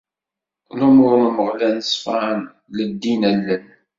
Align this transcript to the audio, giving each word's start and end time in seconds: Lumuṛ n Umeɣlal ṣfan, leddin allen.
Lumuṛ 0.79 1.13
n 1.19 1.25
Umeɣlal 1.27 1.77
ṣfan, 1.93 2.41
leddin 2.75 3.21
allen. 3.31 3.65